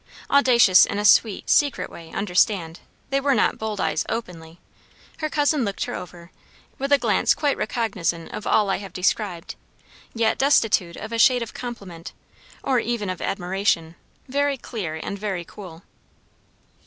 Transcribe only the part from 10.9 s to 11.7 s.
of a shade of